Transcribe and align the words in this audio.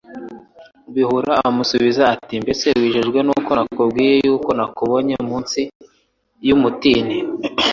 bihura 0.93 1.31
amusubiza 1.47 2.03
ati: 2.15 2.33
"Mbese 2.43 2.65
wijejwe 2.79 3.19
n'uko 3.27 3.51
nkubwiye 3.73 4.13
yuko 4.25 4.49
nakubonye 4.57 5.11
uri 5.15 5.25
munsi 5.31 5.61
y'umutini? 6.47 7.17